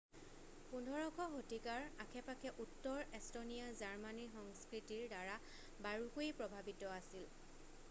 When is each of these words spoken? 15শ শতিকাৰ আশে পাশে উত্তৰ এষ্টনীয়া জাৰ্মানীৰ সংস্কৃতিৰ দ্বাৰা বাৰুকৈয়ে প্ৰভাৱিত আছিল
15শ 0.69 1.27
শতিকাৰ 1.33 1.85
আশে 2.05 2.23
পাশে 2.29 2.53
উত্তৰ 2.65 3.03
এষ্টনীয়া 3.19 3.77
জাৰ্মানীৰ 3.83 4.33
সংস্কৃতিৰ 4.39 5.05
দ্বাৰা 5.15 5.37
বাৰুকৈয়ে 5.87 6.35
প্ৰভাৱিত 6.43 6.93
আছিল 6.99 7.31